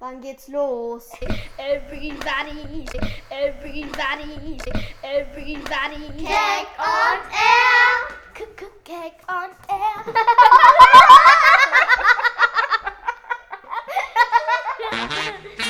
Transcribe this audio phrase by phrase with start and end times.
[0.00, 1.10] Wann geht's los?
[1.58, 2.86] Everybody,
[3.32, 4.56] everybody,
[5.02, 5.96] everybody.
[6.24, 8.14] Cake on air!
[8.84, 10.14] Cake on air.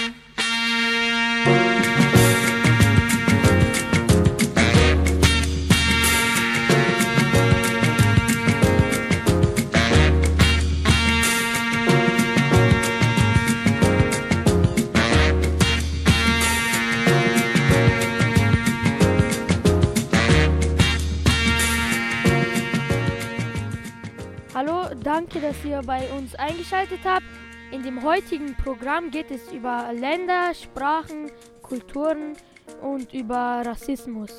[25.48, 27.25] dass ihr bei uns eingeschaltet habt.
[27.70, 31.30] In dem heutigen Programm geht es über Länder, Sprachen,
[31.62, 32.34] Kulturen
[32.83, 34.30] und über Rassismus.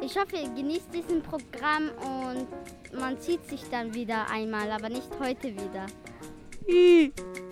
[0.00, 2.48] Ich hoffe, ihr genießt diesen Programm und
[2.98, 5.86] man sieht sich dann wieder einmal, aber nicht heute wieder.
[6.66, 7.45] Hallo,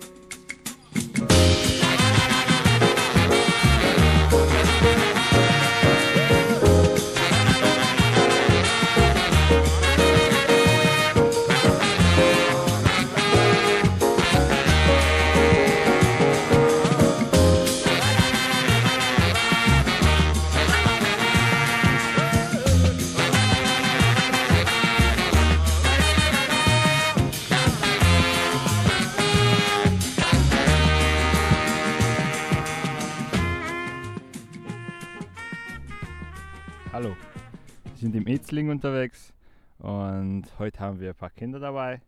[38.15, 39.33] im Etzling unterwegs
[39.77, 42.01] und heute haben wir ein paar Kinder dabei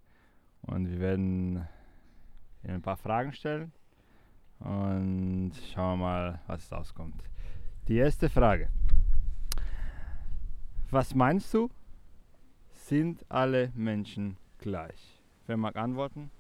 [0.62, 1.68] und wir werden
[2.64, 3.74] ihnen ein paar Fragen stellen
[4.60, 7.22] und schauen wir mal, was rauskommt.
[7.90, 8.70] Die erste Frage.
[10.90, 11.70] Was meinst du,
[12.70, 15.22] sind alle Menschen gleich?
[15.46, 16.32] Wer mag antworten?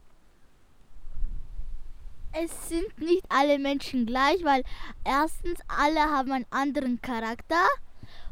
[2.31, 4.63] Es sind nicht alle Menschen gleich, weil
[5.03, 7.67] erstens alle haben einen anderen Charakter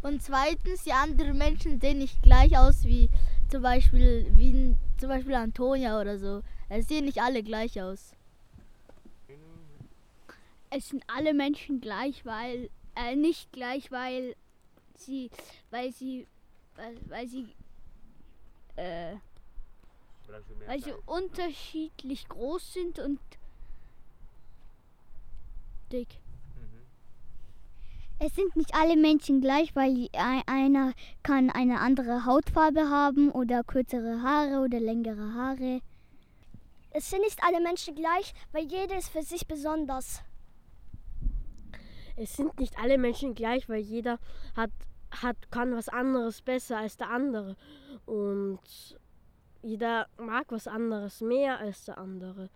[0.01, 3.09] und zweitens die anderen Menschen sehen nicht gleich aus wie
[3.49, 6.41] zum Beispiel wie zum Beispiel Antonia oder so.
[6.69, 8.15] Es sehen nicht alle gleich aus.
[10.75, 14.35] es sind alle Menschen gleich, weil äh, nicht gleich, weil
[14.95, 15.29] sie,
[15.69, 16.27] weil sie,
[16.75, 17.47] weil, weil sie,
[18.75, 19.15] äh,
[20.67, 23.19] weil sie unterschiedlich groß sind und
[25.91, 26.07] dick.
[28.17, 33.63] Es sind nicht alle Menschen gleich, weil ei- einer kann eine andere Hautfarbe haben oder
[33.63, 35.81] kürzere Haare oder längere Haare.
[36.91, 40.21] Es sind nicht alle Menschen gleich, weil jeder ist für sich besonders.
[42.15, 44.17] Es sind nicht alle Menschen gleich, weil jeder
[44.55, 44.71] hat,
[45.21, 47.57] hat, kann was anderes besser als der andere.
[48.05, 48.61] Und
[49.61, 52.49] jeder mag was anderes mehr als der andere.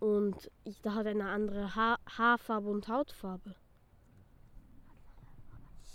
[0.00, 3.54] Und jeder hat eine andere ha Haarfarbe und Hautfarbe.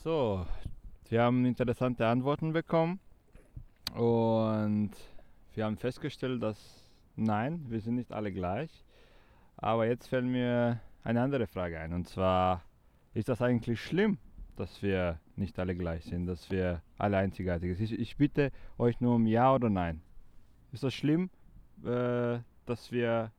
[0.02, 0.46] So,
[1.10, 3.02] wir haben interessante Antworten bekommen
[3.98, 4.92] und
[5.54, 6.86] wir haben festgestellt, dass
[7.18, 8.86] nein, wir sind nicht alle gleich.
[9.58, 12.64] Aber jetzt fällt mir eine andere Frage ein und zwar,
[13.14, 14.20] ist das eigentlich schlimm,
[14.56, 17.92] dass wir nicht alle gleich sind, dass wir alle einzigartig sind?
[17.92, 20.02] Ich, ich bitte euch nur um Ja oder Nein.
[20.72, 21.30] Ist das schlimm,
[21.84, 23.34] äh, dass wir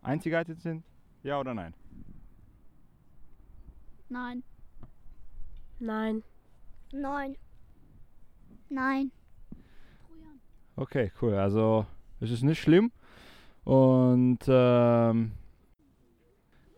[0.00, 0.84] einzigartig sind?
[1.22, 1.74] Ja oder nein?
[4.08, 4.42] Nein.
[5.80, 6.22] Nein.
[6.92, 7.36] Nein.
[8.68, 9.10] Nein.
[10.76, 11.34] Okay, cool.
[11.34, 11.86] Also
[12.20, 12.92] es ist nicht schlimm.
[13.64, 15.32] Und ähm,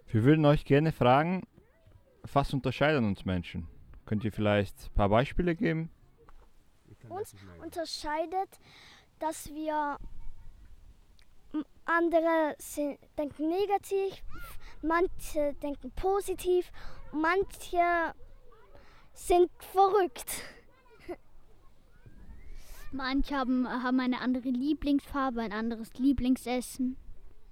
[0.07, 1.43] wir würden euch gerne fragen,
[2.33, 3.67] was unterscheiden uns Menschen?
[4.07, 5.91] Könnt ihr vielleicht ein paar Beispiele geben?
[7.09, 8.61] Uns unterscheidet,
[9.19, 9.99] dass wir
[11.85, 14.23] andere sind, denken negativ,
[14.83, 16.71] manche denken positiv,
[17.13, 18.15] manche
[19.15, 20.43] sind verrückt.
[22.93, 26.97] Manche haben, haben eine andere Lieblingsfarbe, ein anderes Lieblingsessen.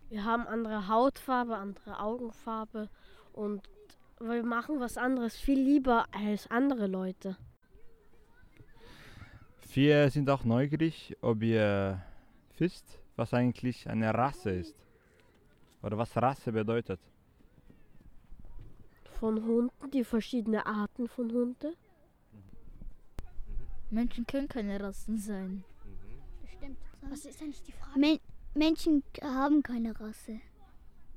[0.09, 2.88] Wir haben andere Hautfarbe, andere Augenfarbe
[3.33, 3.62] und
[4.21, 7.36] wir machen was anderes viel lieber als andere Leute.
[9.72, 12.03] Wir sind auch neugierig, ob ihr
[12.59, 14.74] wisst, was eigentlich eine Rasse ist.
[15.83, 17.01] Oder was Rasse bedeutet.
[19.20, 21.74] Von Hunden, die verschiedene Arten von Hunden.
[23.90, 25.62] Menschen können keine Rassen sein.
[26.56, 26.78] Stimmt.
[27.02, 28.00] Was ist eigentlich die Frage?
[28.00, 28.18] Men
[28.54, 30.40] Menschen haben keine Rasse.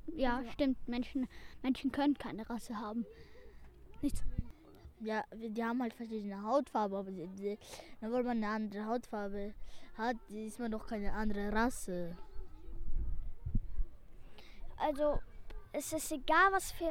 [0.08, 0.76] Ja, stimmt.
[0.86, 1.26] Menschen,
[1.62, 3.06] Menschen können keine Rasse haben.
[4.02, 4.22] Nichts.
[5.00, 7.58] Ja, die haben halt verschiedene Hautfarbe, aber die, die,
[8.02, 9.54] nur weil man eine andere Hautfarbe
[9.96, 12.18] hat, ist man doch keine andere Rasse.
[14.76, 15.20] Also
[15.72, 16.90] es ist egal, was für,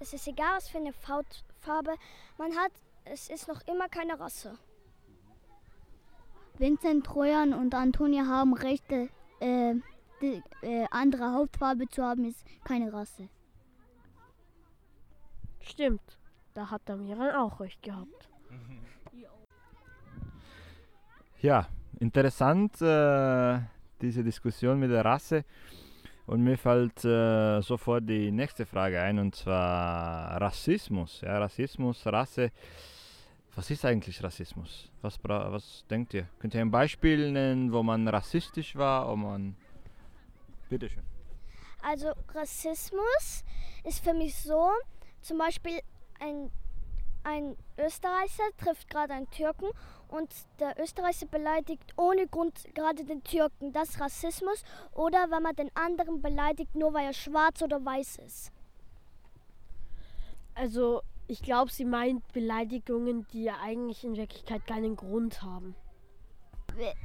[0.00, 1.94] es ist egal, was für eine Hautfarbe
[2.38, 2.72] man hat,
[3.04, 4.58] es ist noch immer keine Rasse.
[6.58, 9.74] Vincent Trojan und Antonia haben recht, äh,
[10.22, 13.28] die, äh, andere Hautfarbe zu haben, ist keine Rasse.
[15.60, 16.18] Stimmt,
[16.54, 18.28] da hat der Miran auch recht gehabt.
[21.40, 21.68] Ja,
[21.98, 23.58] interessant äh,
[24.00, 25.44] diese Diskussion mit der Rasse.
[26.26, 31.20] Und mir fällt äh, sofort die nächste Frage ein, und zwar Rassismus.
[31.20, 32.50] Ja, Rassismus, Rasse.
[33.54, 34.90] Was ist eigentlich Rassismus?
[35.02, 36.26] Was, was denkt ihr?
[36.38, 39.08] Könnt ihr ein Beispiel nennen, wo man rassistisch war?
[39.08, 39.54] Wo man
[40.68, 41.04] Bitteschön.
[41.82, 43.44] Also Rassismus
[43.84, 44.70] ist für mich so,
[45.20, 45.78] zum Beispiel
[46.18, 46.50] ein,
[47.22, 49.68] ein Österreicher trifft gerade einen Türken
[50.14, 53.72] und der Österreicher beleidigt ohne Grund gerade den Türken.
[53.72, 54.62] Das ist Rassismus.
[54.92, 58.52] Oder wenn man den anderen beleidigt, nur weil er schwarz oder weiß ist.
[60.54, 65.74] Also, ich glaube, sie meint Beleidigungen, die ja eigentlich in Wirklichkeit keinen Grund haben.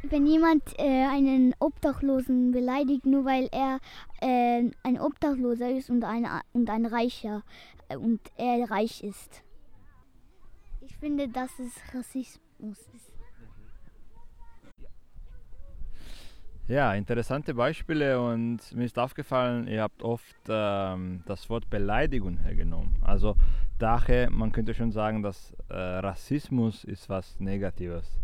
[0.03, 3.79] Wenn jemand äh, einen Obdachlosen beleidigt, nur weil er
[4.21, 7.43] äh, ein Obdachloser ist und ein, und ein Reicher
[7.87, 9.43] äh, und er reich ist.
[10.81, 12.89] Ich finde, dass es Rassismus ist.
[16.67, 22.95] Ja, interessante Beispiele und mir ist aufgefallen, ihr habt oft ähm, das Wort Beleidigung hergenommen.
[23.01, 23.35] Also
[23.79, 28.19] daher, man könnte schon sagen, dass äh, Rassismus ist was Negatives.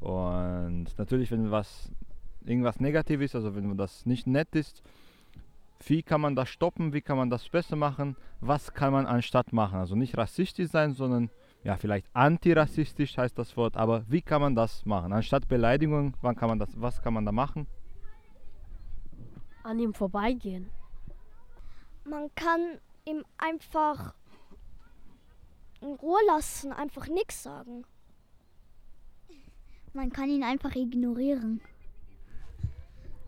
[0.00, 1.90] Und natürlich, wenn was
[2.44, 4.82] irgendwas negativ ist, also wenn das nicht nett ist,
[5.86, 9.54] wie kann man das stoppen, wie kann man das besser machen, was kann man anstatt
[9.54, 9.78] machen.
[9.78, 11.30] Also nicht rassistisch sein, sondern
[11.62, 15.12] ja, vielleicht antirassistisch heißt das Wort, aber wie kann man das machen?
[15.12, 17.66] Anstatt Beleidigung, wann kann man das, was kann man da machen?
[19.62, 20.70] An ihm vorbeigehen.
[22.04, 24.14] Man kann ihm einfach
[25.82, 27.84] in Ruhe lassen, einfach nichts sagen.
[29.92, 31.60] Man kann ihn einfach ignorieren.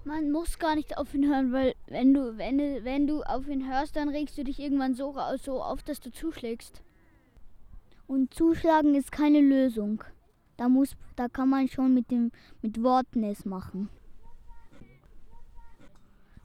[0.04, 3.46] Man muss gar nicht auf ihn hören, weil wenn du, wenn, du- wenn du auf
[3.46, 6.82] ihn hörst, dann regst du dich irgendwann so, so auf, dass du zuschlägst.
[8.12, 10.04] Und zuschlagen ist keine Lösung.
[10.58, 12.30] Da, muss, da kann man schon mit, dem,
[12.60, 13.88] mit Worten es machen.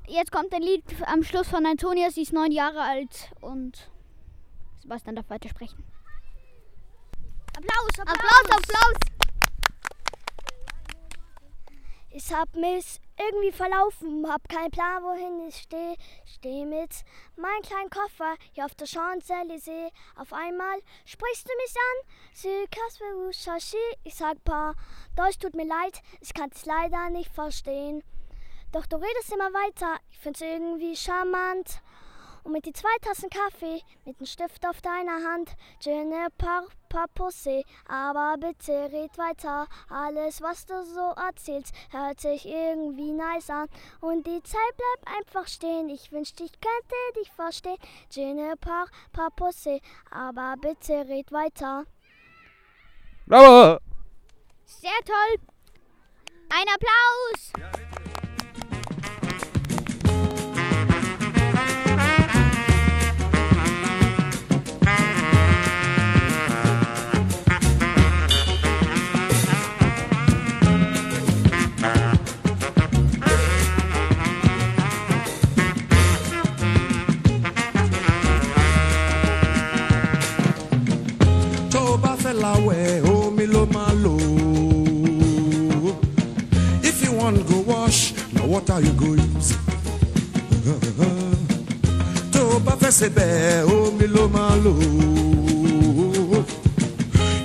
[0.08, 3.92] Jetzt kommt ein Lied am Schluss von Antonia, sie ist neun Jahre alt und
[4.80, 5.84] Sebastian darf weitersprechen.
[7.58, 9.17] Applaus, Applaus, Applaus, Applaus!
[12.20, 15.96] Ich hab mich irgendwie verlaufen, hab keinen Plan, wohin ich stehe.
[16.26, 16.90] Steh mit
[17.36, 19.92] meinem kleinen Koffer hier auf der Champs-Élysées.
[20.16, 22.08] Auf einmal sprichst du mich an.
[22.34, 23.78] Sükas Shashi.
[24.04, 24.74] Ich sag paar,
[25.16, 28.04] Deutsch tut mir leid, ich kann es leider nicht verstehen.
[28.72, 31.84] Doch du redest immer weiter, ich find's irgendwie charmant.
[32.48, 35.52] Und mit die zwei Tassen Kaffee, mit dem Stift auf deiner Hand,
[35.82, 36.02] je
[36.38, 39.68] par, par posé, aber bitte red weiter.
[39.90, 43.68] Alles, was du so erzählst, hört sich irgendwie nice an.
[44.00, 47.80] Und die Zeit bleibt einfach stehen, ich wünschte, ich könnte dich verstehen.
[48.12, 51.84] Je par, par posé, aber bitte red weiter.
[53.26, 53.78] Bravo!
[54.64, 55.42] Sehr toll!
[56.50, 57.87] Ein Applaus!
[82.70, 83.52] Omi oh,
[84.04, 84.18] ló
[86.84, 89.56] if you wan go wash na water you go use.
[92.32, 94.28] tó omi ló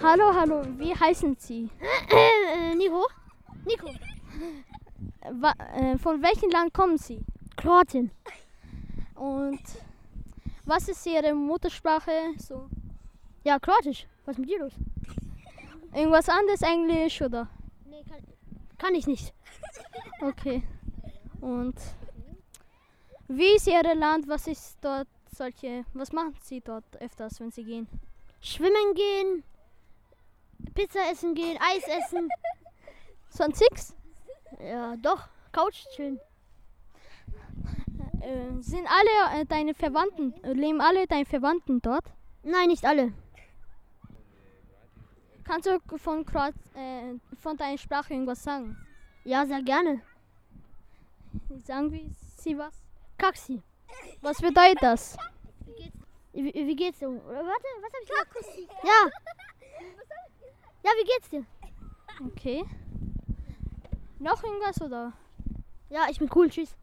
[0.02, 1.70] Hallo, hallo, wie heißen Sie?
[5.44, 7.22] Äh, von welchem Land kommen Sie?
[7.56, 8.12] Kroatien.
[9.16, 9.62] Und
[10.66, 12.12] was ist Ihre Muttersprache?
[12.38, 12.70] So
[13.44, 14.08] Ja, Kroatisch.
[14.26, 14.74] Was ist mit dir los?
[15.94, 17.48] irgendwas anderes, Englisch oder?
[17.86, 18.24] Nee, kann,
[18.78, 19.34] kann ich nicht.
[20.22, 20.64] Okay.
[21.42, 21.76] Und
[23.28, 24.28] wie ist Ihr Land?
[24.28, 25.86] Was ist dort solche?
[25.94, 27.88] Was machen Sie dort öfters, wenn Sie gehen?
[28.42, 29.44] Schwimmen gehen,
[30.74, 32.30] Pizza essen gehen, Eis essen.
[33.30, 33.96] Sonst nix?
[34.60, 35.30] Ja, doch.
[35.52, 36.20] Couch chillen.
[38.22, 42.06] Äh, sind alle äh, deine Verwandten, äh, leben alle deine Verwandten dort?
[42.44, 43.14] Nein, nicht alle.
[45.44, 48.78] Kannst du von, Kroat äh, von deiner Sprache irgendwas sagen?
[49.24, 50.02] Ja, sehr gerne.
[51.66, 52.74] Sagen wir Sie was?
[53.18, 53.62] Kaxi.
[54.22, 55.18] Was bedeutet das?
[56.34, 57.10] Wie, wie geht's dir?
[57.10, 58.84] Warte, was hab ich gesagt?
[58.84, 59.10] Ja.
[60.84, 61.46] Ja, wie geht's dir?
[62.26, 62.66] Okay.
[64.20, 65.14] Noch irgendwas oder?
[65.90, 66.50] Ja, ich bin cool.
[66.50, 66.76] Tschüss.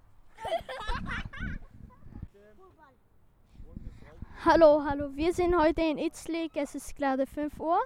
[4.44, 5.10] Hallo, hallo.
[5.14, 6.52] Wir sind heute in Itzlik.
[6.56, 7.78] Es ist gerade 5 Uhr.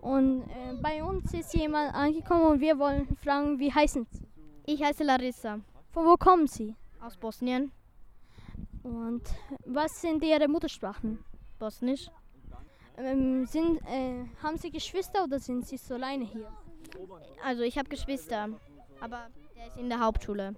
[0.00, 4.26] Und äh, bei uns ist jemand angekommen und wir wollen fragen, wie heißen Sie?
[4.66, 5.60] Ich heiße Larissa
[5.92, 6.74] Von wo kommen Sie?
[7.00, 7.70] aus Bosnien,
[8.82, 9.22] Und
[9.66, 11.22] was sind Ihre Muttersprachen?
[11.58, 12.10] Bosnisch.
[12.96, 16.50] Ähm, sind, äh, haben Sie Geschwister oder sind Sie so alleine hier?
[17.44, 18.48] Also ich habe Geschwister,
[19.04, 20.54] aber der ist in der Hauptschule.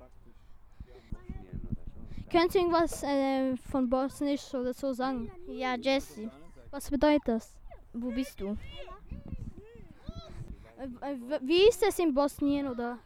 [2.30, 5.30] Können Sie irgendwas äh, von Bosnisch oder so sagen?
[5.48, 6.28] Ja, Jessie,
[6.70, 7.54] Was bedeutet das?
[7.92, 8.56] wo bist du?
[10.78, 10.88] Äh,
[11.28, 12.98] w- wie ist es in Bosnien oder?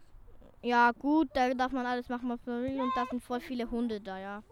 [0.63, 3.69] Ja, gut, da darf man alles machen, was man will und da sind voll viele
[3.69, 4.43] Hunde da, ja.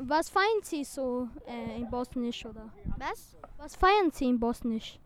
[0.00, 2.68] Was feiern Sie so äh, in Bosnisch oder?
[2.98, 3.36] Was?
[3.58, 4.98] Was feiern Sie in Bosnisch?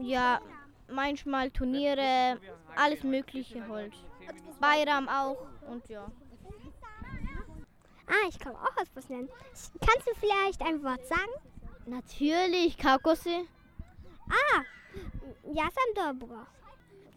[0.00, 0.40] Ja,
[0.88, 2.38] manchmal Turniere,
[2.76, 3.94] alles mögliche halt.
[4.60, 6.10] Bayram auch und ja.
[8.06, 9.28] Ah, ich komme auch aus Bosnien.
[9.80, 11.32] Kannst du vielleicht ein Wort sagen?
[11.86, 13.46] Natürlich, Kaukose.
[14.28, 14.62] Ah,
[15.44, 16.46] Jasam Dobro.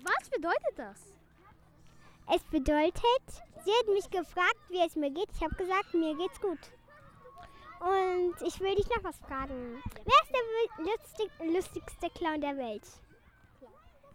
[0.03, 1.13] Was bedeutet das?
[2.33, 3.23] Es bedeutet,
[3.63, 5.29] sie hat mich gefragt, wie es mir geht.
[5.33, 6.59] Ich habe gesagt, mir geht's gut.
[7.79, 9.81] Und ich will dich noch was fragen.
[10.03, 12.83] Wer ist der lustig, lustigste Clown der Welt?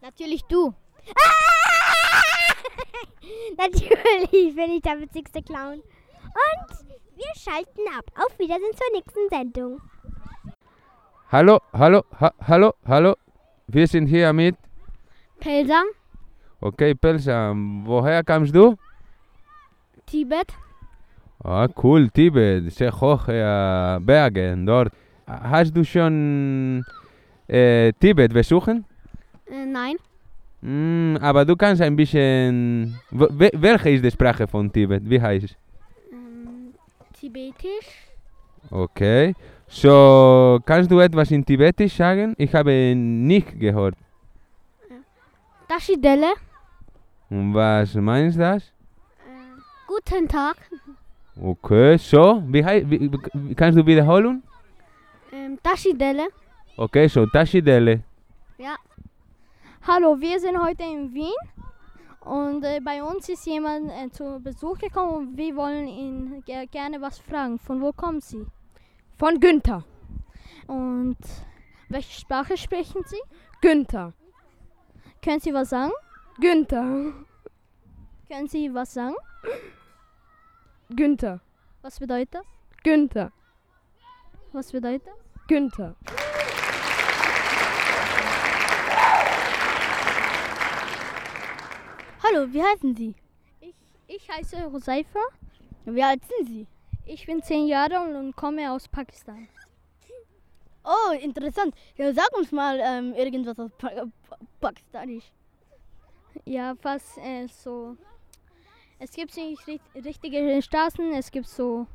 [0.03, 0.75] Natürlich du.
[3.57, 5.75] Natürlich bin ich der witzigste Clown.
[5.75, 5.83] Und
[7.15, 8.05] wir schalten ab.
[8.17, 9.81] Auf Wiedersehen zur nächsten Sendung.
[11.31, 13.15] Hallo, hallo, ha hallo, hallo.
[13.69, 14.57] Wir sind hier mit.
[15.39, 15.83] Pelsa,
[16.61, 18.77] Okay, Pelsam, woher kommst du?
[20.07, 20.53] Tibet.
[21.45, 24.93] Ah, cool, Tibet, sehr hoch, äh, Bergen dort.
[25.27, 26.85] Hast du schon
[27.49, 28.85] äh, Tibet besuchen?
[29.53, 29.97] Äh, nein.
[30.63, 32.99] Mm, aber du kannst ein bisschen.
[33.11, 35.03] W wel- welche ist die Sprache von Tibet?
[35.09, 35.57] Wie heißt es?
[36.13, 36.73] Ähm,
[37.13, 37.91] Tibetisch.
[38.71, 39.35] Okay.
[39.69, 42.35] So, kannst du etwas in Tibetisch sagen?
[42.39, 43.97] Ich habe nicht gehört.
[45.69, 46.33] Taschidelle.
[47.31, 48.63] Und was meinst das?
[49.87, 50.57] Guten Tag.
[51.41, 54.43] Okay, so, wie, wie, wie kannst du wiederholen?
[55.33, 56.29] Ähm, Taschidelle.
[56.77, 58.03] Okay, so, Taschidele.
[58.59, 58.77] Ja.
[59.85, 61.35] Hallo, wir sind heute in Wien
[62.21, 66.69] und äh, bei uns ist jemand äh, zu Besuch gekommen und wir wollen ihn ger
[66.69, 67.59] gerne was fragen.
[67.59, 68.47] Von wo kommen Sie?
[69.19, 69.83] Von Günther.
[70.69, 71.19] Und
[71.89, 73.21] welche Sprache sprechen Sie?
[73.61, 74.13] Günther.
[75.21, 75.91] Können Sie was sagen?
[76.39, 77.13] Günther.
[78.29, 79.17] Können Sie was sagen?
[80.91, 81.41] Günther.
[81.83, 82.47] Was bedeutet das?
[82.85, 83.33] Günther.
[84.53, 85.47] Was bedeutet das?
[85.49, 85.97] Günther.
[92.33, 93.15] Hallo, wie heißen Sie?
[93.61, 93.75] Ich,
[94.07, 95.19] ich heiße Hoseifa.
[95.85, 96.67] Wie alt sind Sie?
[97.05, 99.49] Ich bin zehn Jahre alt und komme aus Pakistan.
[100.85, 101.75] Oh, interessant.
[101.97, 105.31] Ja, sag uns mal ähm, irgendwas aus pa pa Pakistanisch.
[106.45, 107.97] Ja, was äh, so.
[108.99, 111.87] Es gibt nicht ri- richtige Straßen, es gibt so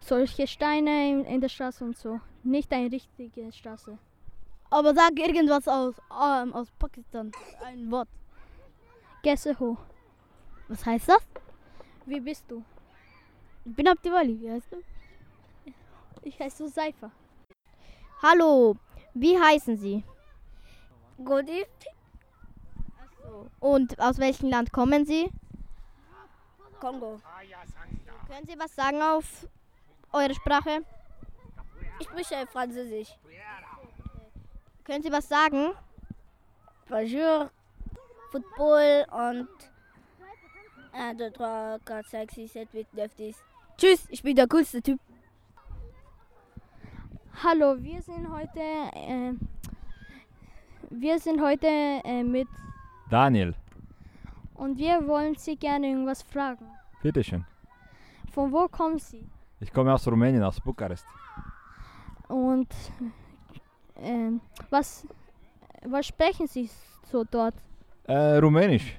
[0.00, 2.20] solche Steine in, in der Straße und so.
[2.42, 3.98] Nicht eine richtige Straße.
[4.70, 7.30] Aber sag irgendwas aus, ähm, aus Pakistan.
[7.62, 8.08] Ein Wort.
[9.22, 9.76] Gesseho.
[10.68, 11.22] Was heißt das?
[12.06, 12.64] Wie bist du?
[13.64, 14.40] Ich bin Abdivali.
[14.40, 14.82] Wie heißt du?
[16.22, 17.10] Ich heiße Seifa.
[18.22, 18.76] Hallo,
[19.14, 20.04] wie heißen Sie?
[21.24, 21.64] Godi.
[23.58, 25.30] Und aus welchem Land kommen Sie?
[26.80, 27.20] Kongo.
[28.26, 29.46] Können Sie was sagen auf
[30.12, 30.84] eure Sprache?
[31.98, 33.16] Ich spreche Französisch.
[34.84, 35.72] Können Sie was sagen?
[36.88, 37.50] Bonjour,
[38.30, 39.48] Football und
[40.92, 43.34] 1, 2, 3, 4, 5, 6, 7, 8, 9, 10.
[43.76, 45.00] Tschüss, ich bin der coolste Typ.
[47.42, 49.32] Hallo, wir sind heute, äh,
[50.90, 52.48] wir sind heute äh, mit
[53.08, 53.54] Daniel,
[54.54, 56.66] und wir wollen Sie gerne irgendwas fragen.
[57.02, 57.44] bitteschön.
[58.30, 59.26] Von wo kommen Sie?
[59.58, 61.06] Ich komme aus Rumänien, aus Bukarest.
[62.28, 62.68] Und
[63.96, 65.06] ähm, was,
[65.82, 66.70] was sprechen Sie
[67.10, 67.54] so dort?
[68.10, 68.96] Äh, Rumänisch.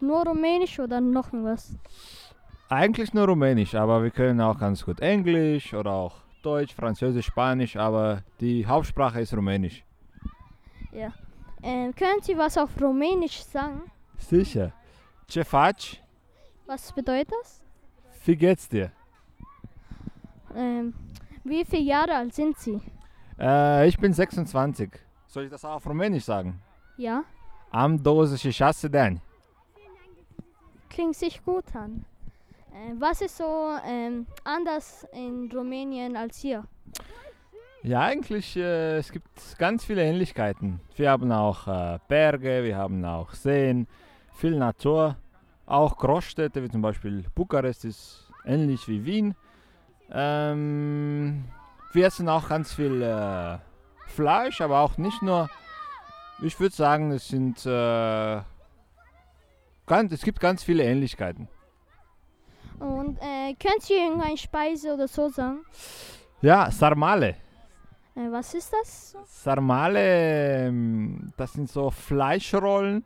[0.00, 1.76] Nur Rumänisch oder noch was?
[2.70, 7.76] Eigentlich nur Rumänisch, aber wir können auch ganz gut Englisch oder auch Deutsch, Französisch, Spanisch,
[7.76, 9.84] aber die Hauptsprache ist Rumänisch.
[10.92, 11.12] Ja.
[11.62, 13.82] Ähm, können Sie was auf Rumänisch sagen?
[14.16, 14.72] Sicher.
[15.28, 15.98] Ce faci?
[16.64, 17.60] Was bedeutet das?
[18.24, 18.92] Wie geht's dir?
[20.56, 20.94] Ähm,
[21.44, 22.80] wie viele Jahre alt sind Sie?
[23.38, 24.90] Äh, ich bin 26.
[25.26, 26.62] Soll ich das auch auf Rumänisch sagen?
[26.96, 27.24] Ja,
[27.74, 29.20] Am 26 de ani.
[30.88, 32.04] klingt sich gut an.
[32.72, 36.62] Äh, was ist so ähm, anders in Rumänien als hier?
[37.82, 40.78] Ja, eigentlich, äh, es gibt ganz viele Ähnlichkeiten.
[40.94, 43.88] Wir haben auch äh, Berge, wir haben auch Seen,
[44.34, 45.16] viel Natur,
[45.66, 49.34] auch Großstädte, wie zum Beispiel Bukarest ist ähnlich wie Wien.
[50.12, 51.42] Ähm,
[51.92, 53.58] wir essen auch ganz viel äh,
[54.06, 55.50] Fleisch, aber auch nicht nur.
[56.42, 58.40] Ich würde sagen, es sind äh,
[59.86, 61.48] ganz, es gibt ganz viele Ähnlichkeiten.
[62.80, 65.60] Und äh, können Sie irgendeine Speise oder so sagen?
[66.42, 67.36] Ja, Sarmale.
[68.16, 69.16] Äh, was ist das?
[69.26, 73.04] Sarmale, ähm, das sind so Fleischrollen,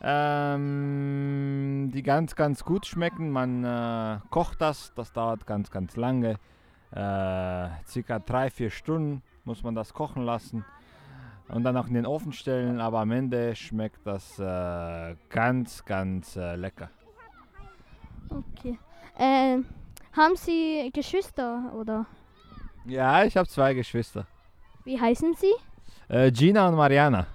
[0.00, 3.30] ähm, die ganz, ganz gut schmecken.
[3.30, 6.38] Man äh, kocht das, das dauert ganz, ganz lange.
[6.92, 10.64] Äh, circa drei, vier Stunden muss man das kochen lassen
[11.52, 12.80] und dann auch in den Ofen stellen.
[12.80, 16.90] Aber am Ende schmeckt das äh, ganz, ganz äh, lecker.
[18.30, 18.78] Okay.
[19.18, 19.58] Äh,
[20.12, 22.06] haben Sie Geschwister oder
[22.86, 24.26] Ja, ich habe zwei Geschwister.
[24.84, 25.52] wie heißen Sie?
[26.08, 27.26] Äh, Gina und Mariana.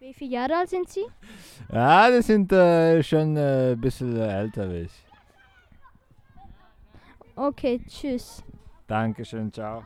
[0.00, 1.04] Wie viele Jahre alt sind Sie?
[1.72, 4.92] Ja, die sind äh, schon äh, ein bisschen älter wie ich.
[7.34, 8.42] Okay, tschüss.
[8.86, 9.84] Dankeschön, ciao.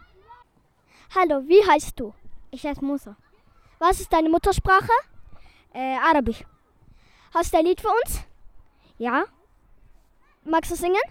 [1.14, 2.12] Hallo, wie heißt du?
[2.50, 3.16] Ich heiße Musa.
[3.79, 4.91] Was ist deine Muttersprache?
[5.73, 6.43] Äh, Arabisch.
[7.33, 8.21] Hast du ein Lied für uns?
[8.97, 9.25] Ja?
[10.43, 11.01] Magst du singen?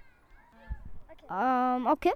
[1.31, 2.13] Ähm, okay.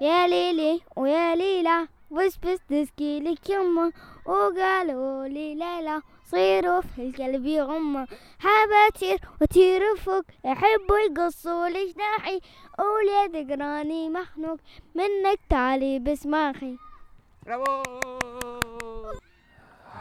[0.00, 3.92] يا ليلي ويا ليلى وش بس تسكيلك يمه
[4.26, 12.40] وقالوا لي ليلى صيروا في القلب يغمه حابة أطير وأطير فوق يحبوا يقصوا لي جناحي
[12.78, 14.58] قول تقراني محنوق
[14.94, 16.76] منك تعالي بسماخي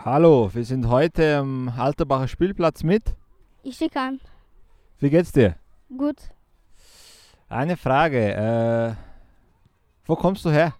[0.04, 3.04] Hallo, wir sind heute am Alterbacher Spielplatz mit.
[3.62, 4.18] Ich an.
[4.98, 5.54] Wie geht's dir?
[5.96, 6.16] Gut.
[7.48, 8.34] Eine Frage.
[8.34, 8.94] Äh,
[10.04, 10.74] wo kommst du her?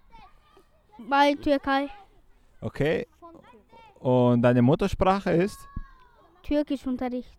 [1.09, 1.87] Bei Türkei.
[2.59, 3.07] Okay.
[4.01, 5.57] Und deine Muttersprache ist?
[6.41, 7.37] Türkischunterricht.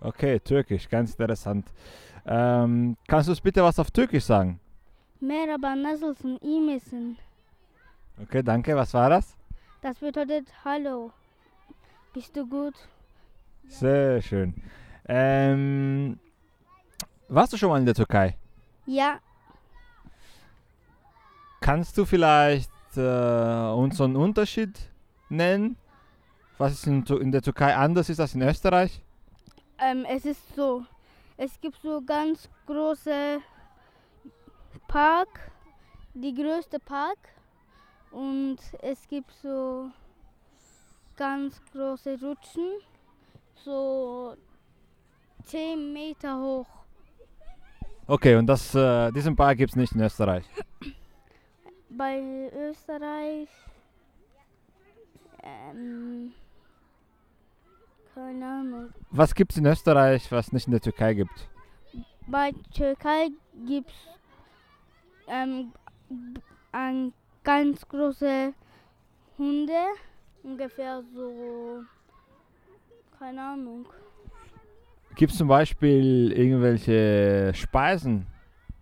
[0.00, 1.66] Okay, Türkisch, ganz interessant.
[2.24, 4.60] Ähm, kannst du uns bitte was auf Türkisch sagen?
[5.20, 7.16] Merhaba nasılsın iyi misin?
[8.22, 8.76] Okay, danke.
[8.76, 9.37] Was war das?
[9.82, 11.12] Das bedeutet Hallo.
[12.12, 12.74] Bist du gut?
[13.68, 14.54] Sehr schön.
[15.06, 16.18] Ähm,
[17.28, 18.36] warst du schon mal in der Türkei?
[18.86, 19.20] Ja,
[21.60, 24.78] Kannst du vielleicht äh, unseren Unterschied
[25.28, 25.76] nennen?
[26.56, 29.02] Was ist in, in der Türkei anders ist als in Österreich?
[29.78, 30.84] ähm, es ist so.
[31.36, 33.40] Es gibt so ganz große
[34.88, 35.52] Park,
[36.14, 37.18] die größte Park.
[38.10, 39.90] Und es gibt so
[41.16, 42.80] ganz große Rutschen,
[43.64, 44.34] so
[45.44, 46.66] 10 Meter hoch.
[48.06, 50.44] Okay, und das, äh, diesen Park gibt es nicht in Österreich.
[51.90, 53.48] Bei Österreich,
[55.42, 56.32] ähm,
[58.14, 58.92] keine Ahnung.
[59.10, 61.48] Was gibt es in Österreich, was nicht in der Türkei gibt?
[62.26, 63.28] Bei Türkei
[63.66, 63.96] gibt es
[65.26, 65.72] ähm,
[66.72, 67.12] ein
[67.48, 68.52] ganz große
[69.38, 69.80] Hunde,
[70.42, 71.82] ungefähr so,
[73.18, 73.86] keine Ahnung.
[75.14, 78.26] Gibt es zum Beispiel irgendwelche Speisen,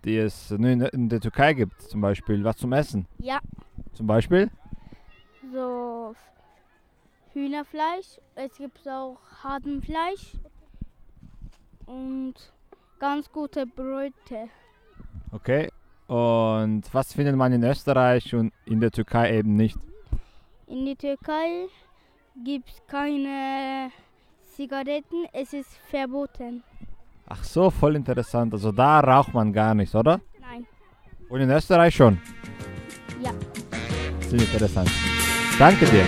[0.05, 1.81] die es nur in, der Türkei gibt?
[1.81, 3.07] Zum Beispiel was zum Essen?
[3.19, 3.39] Ja,
[3.93, 4.51] Zum Beispiel?
[5.53, 6.17] so
[7.35, 10.33] Hühnerfleisch, es gibt auch Hasenfleisch
[11.87, 12.35] und
[12.99, 14.49] ganz gute Bräute.
[15.31, 15.69] Okay.
[16.07, 19.77] Und was findet man in Österreich und in der Türkei eben nicht?
[20.69, 21.67] In der Türkei
[22.45, 23.91] gibt es keine
[24.55, 26.63] Zigaretten, es ist verboten.
[27.29, 28.53] Ach so, voll interessant.
[28.53, 30.21] Also da raucht man gar nicht, oder?
[30.41, 30.67] Nein.
[31.29, 32.19] Und in Österreich schon?
[33.23, 33.33] Ja.
[34.21, 34.91] Sehr interessant.
[35.59, 36.05] Danke dir.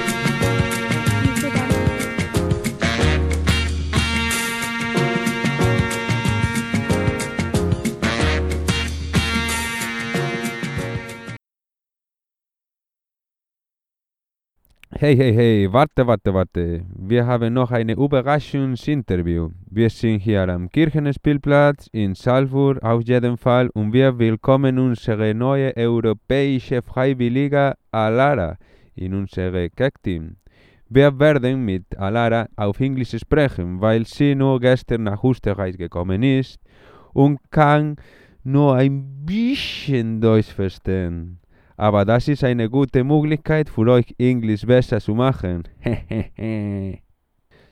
[15.00, 16.82] Hey, hey, hey, warte, warte, warte.
[16.96, 19.50] Wir haben noch ein Überraschungsinterview.
[19.70, 25.72] Wir sind hier am Kirchenspielplatz in Salzburg auf jeden Fall und wir willkommen unsere neue
[25.76, 28.56] europäische Freiwillige Alara
[28.96, 30.34] in unserem Keck-Team.
[30.88, 36.58] Wir werden mit Alara auf Englisch sprechen, weil sie nur gestern nach Österreich gekommen ist
[37.12, 37.94] und kann
[38.42, 41.38] nur ein bisschen Deutsch verstehen.
[41.78, 45.62] Aber das ist eine gute Möglichkeit für euch Englisch besser zu machen.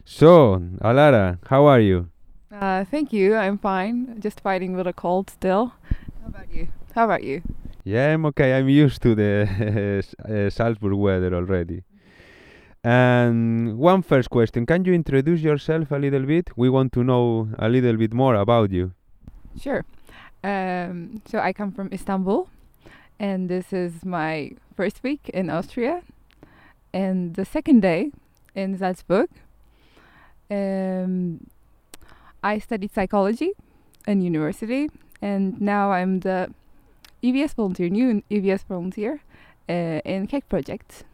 [0.04, 2.06] so, Alara, how are you?
[2.52, 3.34] Uh, thank you.
[3.34, 4.20] I'm fine.
[4.22, 5.72] Just fighting with a cold still.
[6.22, 6.68] How about you?
[6.94, 7.42] How about you?
[7.84, 8.56] Yeah, I'm okay.
[8.56, 11.82] I'm used to the uh, Salzburg weather already.
[12.84, 16.56] And one first question Can you introduce yourself a little bit?
[16.56, 18.92] We want to know a little bit more about you.
[19.60, 19.84] Sure.
[20.44, 22.48] Um, so I come from Istanbul,
[23.18, 26.02] and this is my first week in Austria,
[26.92, 28.12] and the second day
[28.54, 29.28] in Salzburg.
[30.50, 31.46] Um,
[32.42, 33.52] I studied psychology
[34.06, 34.88] in university,
[35.20, 36.52] and now I'm the
[37.22, 39.20] EVS volunteer, new EVS volunteer
[39.68, 41.04] uh, in Cake Project.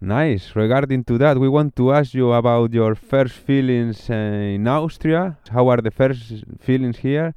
[0.00, 0.54] Nice.
[0.54, 5.36] Regarding to that, we want to ask you about your first feelings uh, in Austria.
[5.50, 7.34] How are the first feelings here?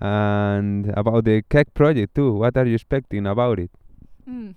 [0.00, 2.32] And about the cake project too.
[2.32, 3.70] What are you expecting about it?
[4.28, 4.54] Mm.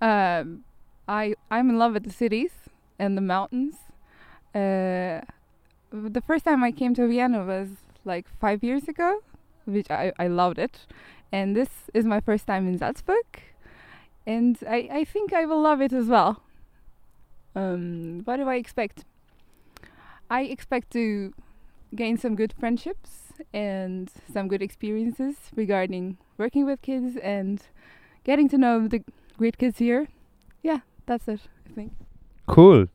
[0.00, 2.52] I I'm in love with the cities
[2.98, 3.76] and the mountains.
[4.54, 5.22] Uh,
[5.90, 7.68] the first time I came to Vienna was
[8.04, 9.20] like five years ago,
[9.64, 10.86] which I, I loved it.
[11.32, 13.26] And this is my first time in Salzburg,
[14.26, 16.42] and I, I think I will love it as well.
[17.54, 19.04] Um, what do I expect?
[20.30, 21.34] I expect to
[21.94, 27.62] gain some good friendships and some good experiences regarding working with kids and
[28.24, 29.02] getting to know the
[29.36, 30.08] great kids here.
[30.62, 31.92] Yeah, that's it, I think.
[32.46, 32.86] Cool.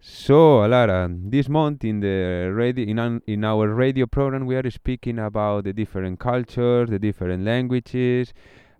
[0.00, 4.70] So, Alara, this month in the radio in, an, in our radio program, we are
[4.70, 8.32] speaking about the different cultures, the different languages,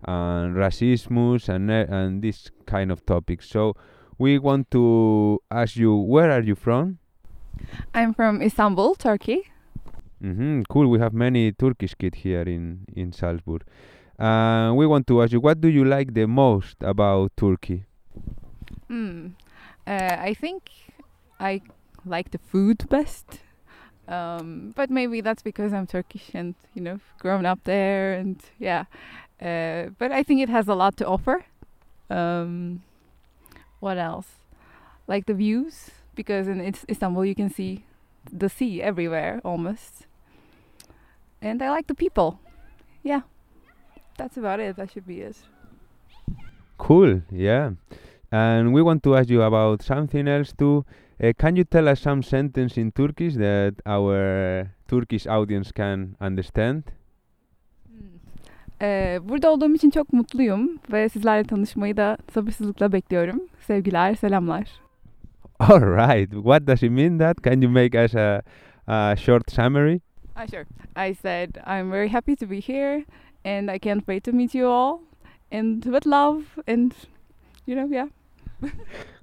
[0.03, 3.49] and racism and uh, and this kind of topics.
[3.49, 3.75] So,
[4.17, 6.99] we want to ask you, where are you from?
[7.93, 9.49] I'm from Istanbul, Turkey.
[10.23, 10.87] Mm-hmm, cool.
[10.87, 13.63] We have many Turkish kids here in in Salzburg.
[14.19, 17.85] Uh, we want to ask you, what do you like the most about Turkey?
[18.89, 19.33] Mm.
[19.85, 20.71] Uh, I think
[21.39, 21.61] I
[22.05, 23.39] like the food best.
[24.07, 28.85] Um, but maybe that's because I'm Turkish and you know grown up there and yeah.
[29.39, 31.45] Uh, but I think it has a lot to offer.
[32.09, 32.81] Um,
[33.79, 34.27] what else?
[35.07, 37.85] Like the views because in Is- Istanbul you can see
[38.31, 40.07] the sea everywhere almost.
[41.41, 42.39] And I like the people.
[43.03, 43.21] Yeah.
[44.17, 44.75] That's about it.
[44.75, 45.37] That should be it.
[46.77, 47.71] Cool, yeah.
[48.31, 50.85] And we want to ask you about something else too.
[51.23, 56.83] Uh, can you tell us some sentence in Turkish that our Turkish audience can understand?
[58.81, 63.41] Ee, burada olduğum için çok mutluyum ve sizlerle tanışmayı da sabırsızlıkla bekliyorum.
[63.59, 64.86] Sevgiler, selamlar.
[65.59, 66.31] All right.
[66.33, 67.41] What does it mean that?
[67.41, 68.43] Can you make us a,
[68.87, 70.01] a short summary?
[70.35, 70.67] Ah, sure.
[70.95, 73.05] I said I'm very happy to be here
[73.43, 75.01] and I can't wait to meet you all
[75.51, 76.93] and with love and
[77.65, 78.07] you know, yeah.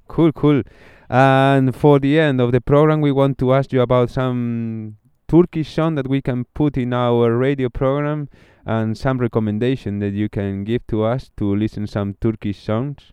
[0.08, 0.62] Cool, cool.
[1.08, 4.96] And for the end of the program, we want to ask you about some
[5.28, 8.28] Turkish song that we can put in our radio program
[8.66, 13.12] and some recommendation that you can give to us to listen some Turkish songs.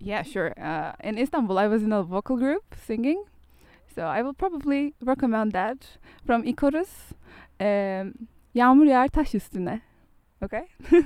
[0.00, 0.52] Yeah, sure.
[0.58, 3.24] Uh, in Istanbul, I was in a vocal group singing,
[3.94, 7.12] so I will probably recommend that from Icarus.
[7.60, 8.14] Um,
[8.54, 9.80] Yağmur yağar taş üstüne.
[10.42, 10.66] Okay?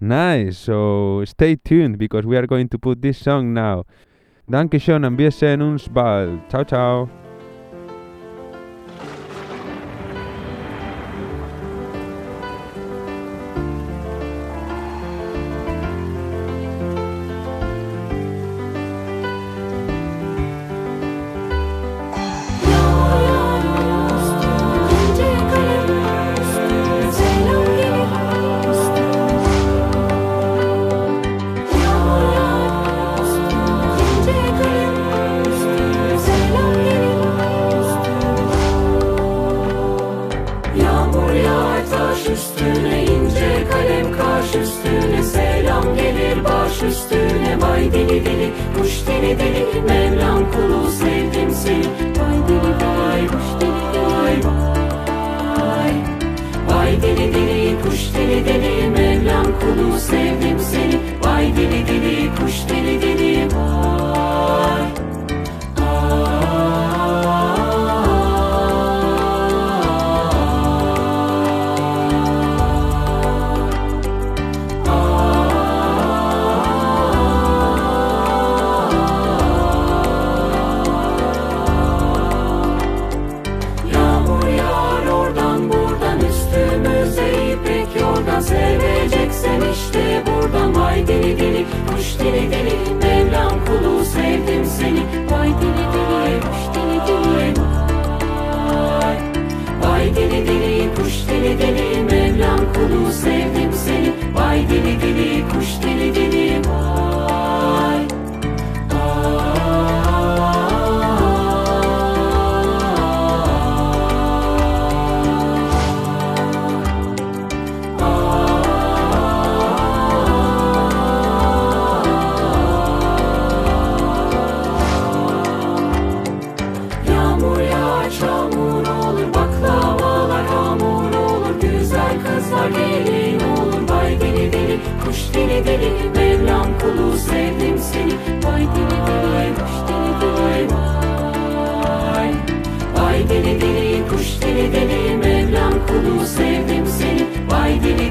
[0.00, 0.58] Nice.
[0.58, 3.84] So stay tuned because we are going to put this song now.
[4.50, 6.40] Dankeschön und wir sehen uns bald.
[6.48, 7.19] Ciao, ciao.
[42.60, 49.82] üstüne ince kalem kaş üstüne selam gelir baş üstüne vay deli deli kuş deli deli
[49.88, 51.86] Mevlam kulu sevdim seni.
[52.18, 55.94] Vay deli vay kuş deli vay vay.
[56.68, 61.00] Vay deli deli kuş deli deli Mevlam kulu sevdim seni.
[61.24, 61.99] Vay deli deli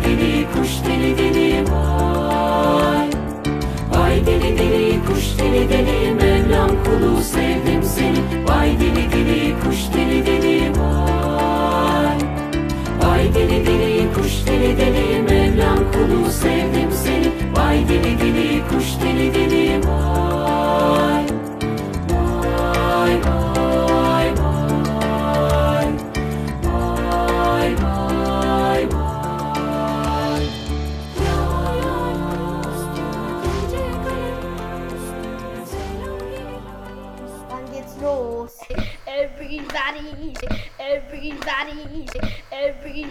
[0.03, 1.28] deli kuş deli deli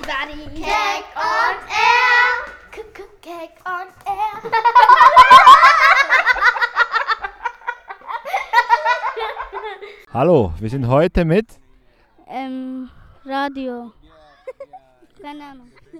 [0.08, 0.60] everybody.
[0.62, 2.32] Cake on air.
[3.20, 4.52] Cake on air.
[10.12, 11.46] Hallo, wir sind heute mit
[12.26, 12.90] Ähm,
[13.24, 13.92] Radio.
[15.22, 15.70] Keine Ahnung.